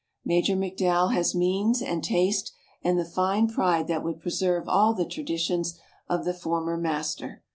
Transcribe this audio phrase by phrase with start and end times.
[0.25, 2.51] Major McDowell has means and taste
[2.83, 5.77] and the fine pride that would preserve all the traditions
[6.09, 7.43] of the former master.